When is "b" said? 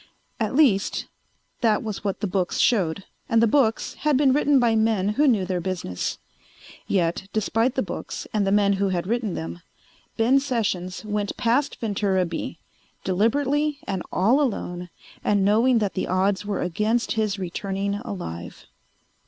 12.25-12.57